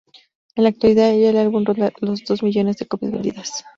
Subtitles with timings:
[0.55, 3.63] En la actualidad, ya el álbum ronda los dos millones de copias vendidas.